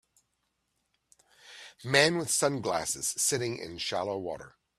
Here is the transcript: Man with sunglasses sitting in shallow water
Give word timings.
Man 1.83 2.17
with 2.17 2.31
sunglasses 2.31 3.09
sitting 3.19 3.59
in 3.59 3.77
shallow 3.77 4.17
water 4.17 4.55